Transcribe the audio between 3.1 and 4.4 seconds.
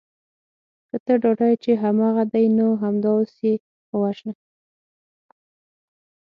اوس یې ووژنه